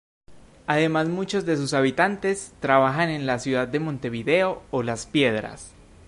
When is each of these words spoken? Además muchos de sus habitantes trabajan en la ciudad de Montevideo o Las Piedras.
Además 0.65 1.09
muchos 1.09 1.45
de 1.45 1.57
sus 1.57 1.75
habitantes 1.75 2.55
trabajan 2.59 3.09
en 3.11 3.27
la 3.27 3.37
ciudad 3.37 3.67
de 3.67 3.79
Montevideo 3.79 4.63
o 4.71 4.81
Las 4.81 5.05
Piedras. 5.05 5.73